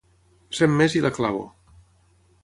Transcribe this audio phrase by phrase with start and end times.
[0.59, 1.43] Cent més i la clavo.